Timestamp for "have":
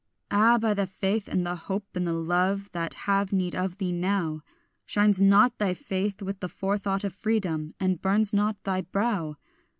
3.05-3.31